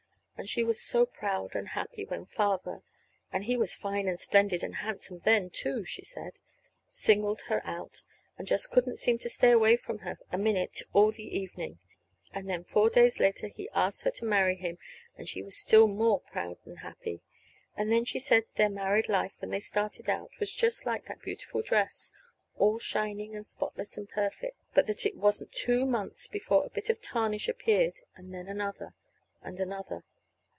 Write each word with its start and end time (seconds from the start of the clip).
And 0.37 0.49
she 0.49 0.63
was 0.63 0.81
so 0.81 1.05
proud 1.05 1.53
and 1.53 1.67
happy 1.67 2.03
when 2.03 2.25
Father 2.25 2.81
and 3.31 3.43
he 3.43 3.55
was 3.55 3.75
fine 3.75 4.07
and 4.07 4.19
splendid 4.19 4.63
and 4.63 4.77
handsome 4.77 5.19
then, 5.19 5.51
too, 5.51 5.85
she 5.85 6.03
said 6.03 6.39
singled 6.87 7.41
her 7.43 7.61
out, 7.63 8.01
and 8.39 8.47
just 8.47 8.71
couldn't 8.71 8.95
seem 8.95 9.19
to 9.19 9.29
stay 9.29 9.51
away 9.51 9.77
from 9.77 9.99
her 9.99 10.17
a 10.31 10.39
minute 10.39 10.81
all 10.93 11.11
the 11.11 11.27
evening. 11.37 11.77
And 12.33 12.49
then 12.49 12.63
four 12.63 12.89
days 12.89 13.19
later 13.19 13.49
he 13.49 13.69
asked 13.75 14.01
her 14.01 14.09
to 14.09 14.25
marry 14.25 14.55
him; 14.55 14.79
and 15.15 15.29
she 15.29 15.43
was 15.43 15.55
still 15.55 15.87
more 15.87 16.19
proud 16.21 16.57
and 16.65 16.79
happy. 16.79 17.21
And 17.77 18.07
she 18.07 18.17
said 18.17 18.45
their 18.55 18.67
married 18.67 19.09
life, 19.09 19.35
when 19.41 19.51
they 19.51 19.59
started 19.59 20.09
out, 20.09 20.31
was 20.39 20.55
just 20.55 20.87
like 20.87 21.05
that 21.05 21.21
beautiful 21.21 21.61
dress, 21.61 22.13
all 22.57 22.79
shining 22.79 23.35
and 23.35 23.45
spotless 23.45 23.95
and 23.95 24.09
perfect; 24.09 24.57
but 24.73 24.87
that 24.87 25.05
it 25.05 25.15
wasn't 25.15 25.51
two 25.51 25.85
months 25.85 26.25
before 26.27 26.61
a 26.61 26.61
little 26.63 26.73
bit 26.73 26.89
of 26.89 26.99
tarnish 26.99 27.47
appeared, 27.47 27.93
and 28.15 28.33
then 28.33 28.47
another 28.47 28.95
and 29.43 29.59
another. 29.59 30.03